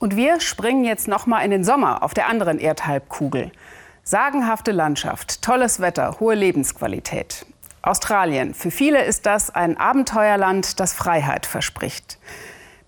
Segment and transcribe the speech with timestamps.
[0.00, 3.52] Und wir springen jetzt noch mal in den Sommer auf der anderen Erdhalbkugel.
[4.02, 7.44] Sagenhafte Landschaft, tolles Wetter, hohe Lebensqualität.
[7.82, 8.54] Australien.
[8.54, 12.18] Für viele ist das ein Abenteuerland, das Freiheit verspricht.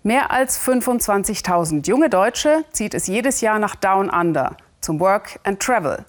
[0.01, 5.59] Mehr als 25.000 junge Deutsche zieht es jedes Jahr nach Down Under zum Work and
[5.59, 6.05] Travel.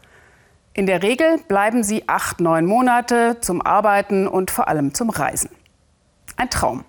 [0.73, 5.50] In der Regel bleiben sie acht, neun Monate zum Arbeiten und vor allem zum Reisen.
[6.36, 6.86] Ein Traum.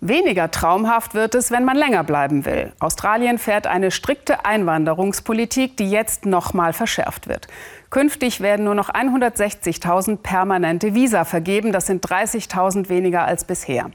[0.00, 2.72] Weniger traumhaft wird es, wenn man länger bleiben will.
[2.78, 7.48] Australien fährt eine strikte Einwanderungspolitik, die jetzt noch mal verschärft wird.
[7.90, 11.72] Künftig werden nur noch 160.000 permanente Visa vergeben.
[11.72, 13.90] Das sind 30.000 weniger als bisher.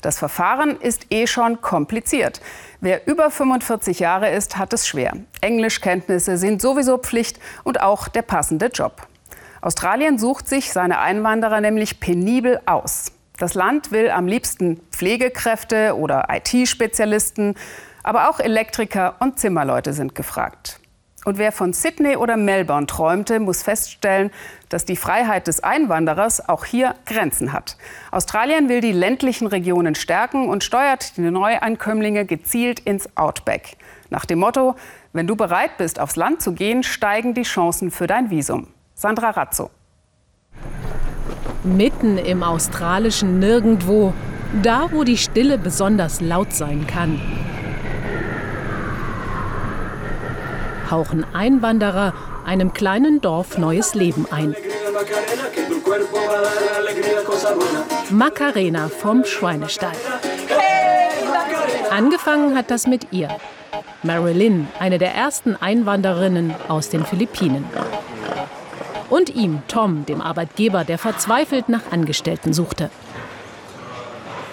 [0.00, 2.40] Das Verfahren ist eh schon kompliziert.
[2.80, 5.12] Wer über 45 Jahre ist, hat es schwer.
[5.42, 9.06] Englischkenntnisse sind sowieso Pflicht und auch der passende Job.
[9.60, 13.12] Australien sucht sich seine Einwanderer nämlich penibel aus.
[13.42, 17.56] Das Land will am liebsten Pflegekräfte oder IT-Spezialisten,
[18.04, 20.78] aber auch Elektriker und Zimmerleute sind gefragt.
[21.24, 24.30] Und wer von Sydney oder Melbourne träumte, muss feststellen,
[24.68, 27.76] dass die Freiheit des Einwanderers auch hier Grenzen hat.
[28.12, 33.76] Australien will die ländlichen Regionen stärken und steuert die Neueinkömmlinge gezielt ins Outback.
[34.08, 34.76] Nach dem Motto,
[35.12, 38.68] wenn du bereit bist, aufs Land zu gehen, steigen die Chancen für dein Visum.
[38.94, 39.72] Sandra Razzo.
[41.64, 44.12] Mitten im australischen Nirgendwo,
[44.62, 47.20] da wo die Stille besonders laut sein kann.
[50.90, 52.12] Hauchen Einwanderer
[52.44, 54.54] einem kleinen Dorf neues Leben ein.
[58.10, 59.92] Macarena vom Schweinestall.
[61.90, 63.28] Angefangen hat das mit ihr.
[64.02, 67.64] Marilyn, eine der ersten Einwanderinnen aus den Philippinen
[69.12, 72.88] und ihm, Tom, dem Arbeitgeber, der verzweifelt nach Angestellten suchte.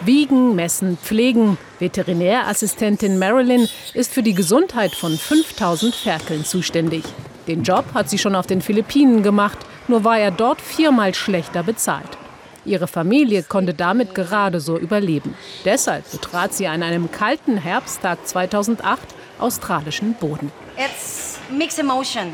[0.02, 1.58] Wiegen, messen, pflegen.
[1.80, 7.06] Veterinärassistentin Marilyn ist für die Gesundheit von 5000 Ferkeln zuständig.
[7.48, 11.64] Den Job hat sie schon auf den Philippinen gemacht, nur war er dort viermal schlechter
[11.64, 12.18] bezahlt.
[12.66, 15.36] Ihre Familie konnte damit gerade so überleben.
[15.64, 19.00] Deshalb betrat sie an einem kalten Herbsttag 2008
[19.40, 20.52] australischen Boden.
[20.78, 22.34] It's mixed emotion.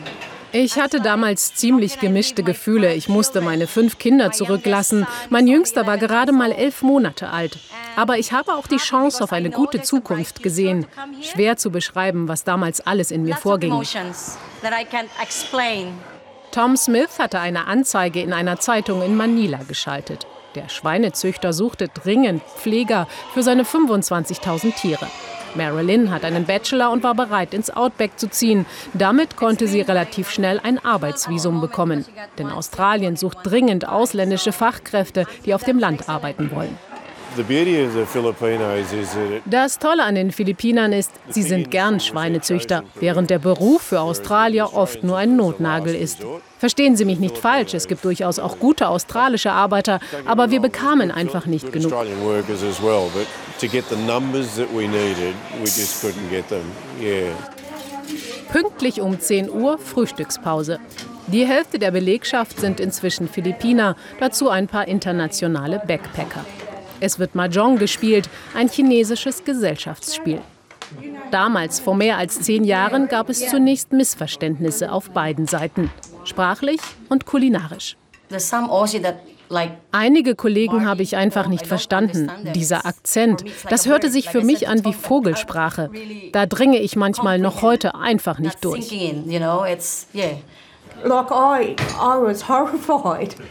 [0.57, 2.93] Ich hatte damals ziemlich gemischte Gefühle.
[2.93, 5.05] Ich musste meine fünf Kinder zurücklassen.
[5.29, 7.59] Mein Jüngster war gerade mal elf Monate alt.
[7.97, 10.87] Aber ich habe auch die Chance auf eine gute Zukunft gesehen.
[11.21, 13.73] Schwer zu beschreiben, was damals alles in mir vorging.
[16.51, 20.25] Tom Smith hatte eine Anzeige in einer Zeitung in Manila geschaltet.
[20.55, 25.07] Der Schweinezüchter suchte dringend Pfleger für seine 25.000 Tiere.
[25.55, 28.65] Marilyn hat einen Bachelor und war bereit, ins Outback zu ziehen.
[28.93, 32.05] Damit konnte sie relativ schnell ein Arbeitsvisum bekommen.
[32.37, 36.77] Denn Australien sucht dringend ausländische Fachkräfte, die auf dem Land arbeiten wollen.
[39.45, 44.73] Das Tolle an den Philippinern ist, sie sind gern Schweinezüchter, während der Beruf für Australier
[44.73, 46.25] oft nur ein Notnagel ist.
[46.57, 51.11] Verstehen Sie mich nicht falsch, es gibt durchaus auch gute australische Arbeiter, aber wir bekamen
[51.11, 51.91] einfach nicht genug.
[58.51, 60.79] Pünktlich um 10 Uhr Frühstückspause.
[61.27, 66.45] Die Hälfte der Belegschaft sind inzwischen Philippiner, dazu ein paar internationale Backpacker.
[67.05, 70.41] Es wird Mahjong gespielt, ein chinesisches Gesellschaftsspiel.
[71.29, 75.91] Damals, vor mehr als zehn Jahren, gab es zunächst Missverständnisse auf beiden Seiten,
[76.23, 77.95] sprachlich und kulinarisch.
[79.91, 82.31] Einige Kollegen habe ich einfach nicht verstanden.
[82.55, 85.91] Dieser Akzent, das hörte sich für mich an wie Vogelsprache.
[86.31, 88.91] Da dringe ich manchmal noch heute einfach nicht durch.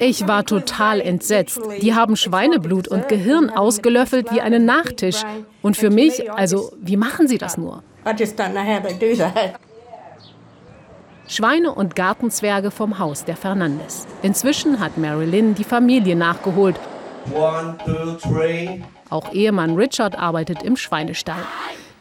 [0.01, 1.61] Ich war total entsetzt.
[1.81, 5.23] Die haben Schweineblut und Gehirn ausgelöffelt wie einen Nachtisch.
[5.63, 7.83] Und für mich, also, wie machen sie das nur?
[11.27, 14.07] Schweine und Gartenzwerge vom Haus der Fernandes.
[14.23, 16.77] Inzwischen hat Marilyn die Familie nachgeholt.
[19.11, 21.43] Auch Ehemann Richard arbeitet im Schweinestall.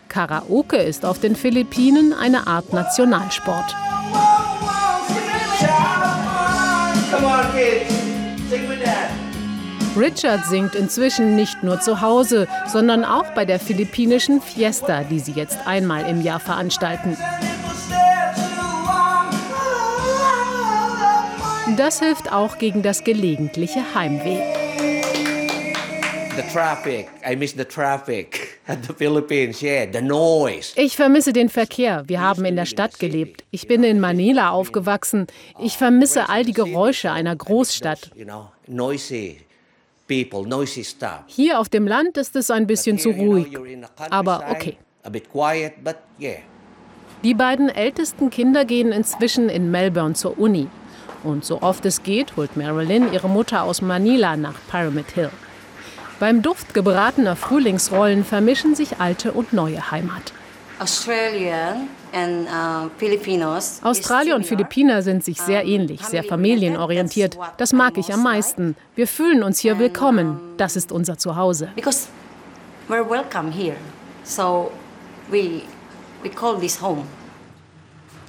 [0.09, 3.75] Karaoke ist auf den Philippinen eine Art Nationalsport.
[9.95, 15.33] Richard singt inzwischen nicht nur zu Hause, sondern auch bei der philippinischen Fiesta, die sie
[15.33, 17.15] jetzt einmal im Jahr veranstalten.
[21.77, 24.41] Das hilft auch gegen das gelegentliche Heimweh.
[30.75, 32.03] Ich vermisse den Verkehr.
[32.07, 33.43] Wir haben in der Stadt gelebt.
[33.51, 35.27] Ich bin in Manila aufgewachsen.
[35.59, 38.11] Ich vermisse all die Geräusche einer Großstadt.
[41.27, 43.57] Hier auf dem Land ist es ein bisschen zu ruhig.
[44.09, 44.77] Aber okay.
[47.23, 50.67] Die beiden ältesten Kinder gehen inzwischen in Melbourne zur Uni.
[51.23, 55.29] Und so oft es geht, holt Marilyn ihre Mutter aus Manila nach Pyramid Hill.
[56.23, 60.31] Beim Duft gebratener Frühlingsrollen vermischen sich alte und neue Heimat.
[63.83, 67.37] Australia und Philippiner sind sich sehr ähnlich, sehr familienorientiert.
[67.57, 68.77] Das mag ich am meisten.
[68.95, 70.39] Wir fühlen uns hier willkommen.
[70.55, 71.67] Das ist unser Zuhause.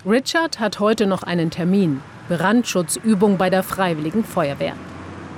[0.05, 2.01] Richard hat heute noch einen Termin.
[2.29, 4.75] Brandschutzübung bei der Freiwilligen Feuerwehr.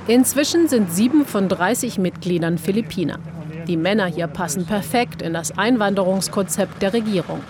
[0.08, 3.18] Inzwischen sind sieben von 30 Mitgliedern Philippiner.
[3.66, 7.40] Die Männer hier passen perfekt in das Einwanderungskonzept der Regierung.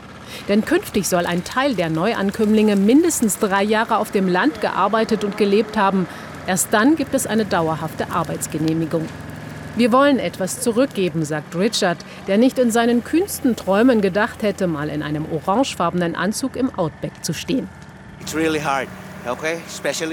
[0.48, 5.36] Denn künftig soll ein Teil der Neuankömmlinge mindestens drei Jahre auf dem Land gearbeitet und
[5.36, 6.06] gelebt haben.
[6.46, 9.06] Erst dann gibt es eine dauerhafte Arbeitsgenehmigung.
[9.76, 14.88] Wir wollen etwas zurückgeben, sagt Richard, der nicht in seinen kühnsten Träumen gedacht hätte, mal
[14.88, 17.68] in einem orangefarbenen Anzug im Outback zu stehen.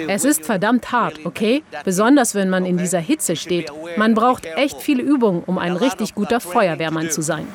[0.07, 1.63] Es ist verdammt hart, okay?
[1.85, 3.71] Besonders wenn man in dieser Hitze steht.
[3.97, 7.47] Man braucht echt viel Übung, um ein richtig guter Feuerwehrmann zu sein.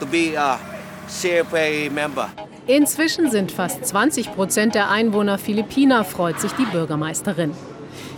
[2.67, 7.53] Inzwischen sind fast 20 Prozent der Einwohner Philippiner, freut sich die Bürgermeisterin.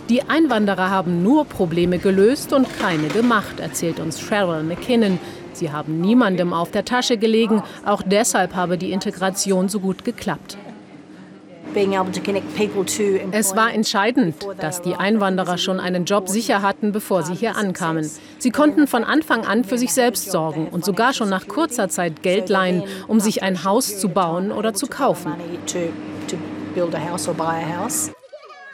[0.09, 5.19] Die Einwanderer haben nur Probleme gelöst und keine gemacht, erzählt uns Cheryl McKinnon.
[5.53, 10.57] Sie haben niemandem auf der Tasche gelegen, auch deshalb habe die Integration so gut geklappt.
[13.31, 18.09] Es war entscheidend, dass die Einwanderer schon einen Job sicher hatten, bevor sie hier ankamen.
[18.39, 22.23] Sie konnten von Anfang an für sich selbst sorgen und sogar schon nach kurzer Zeit
[22.23, 25.33] Geld leihen, um sich ein Haus zu bauen oder zu kaufen.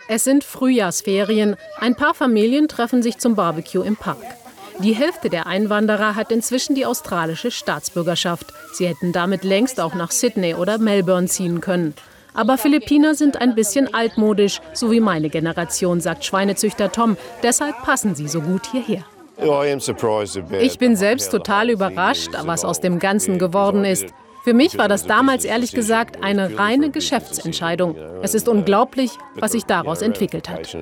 [0.09, 1.55] Es sind Frühjahrsferien.
[1.79, 4.23] Ein paar Familien treffen sich zum Barbecue im Park.
[4.79, 8.53] Die Hälfte der Einwanderer hat inzwischen die australische Staatsbürgerschaft.
[8.73, 11.95] Sie hätten damit längst auch nach Sydney oder Melbourne ziehen können.
[12.37, 17.17] Aber Philippiner sind ein bisschen altmodisch, so wie meine Generation, sagt Schweinezüchter Tom.
[17.41, 19.03] Deshalb passen sie so gut hierher.
[20.59, 24.05] Ich bin selbst total überrascht, was aus dem Ganzen geworden ist.
[24.43, 27.95] Für mich war das damals ehrlich gesagt eine reine Geschäftsentscheidung.
[28.21, 30.77] Es ist unglaublich, was sich daraus entwickelt hat.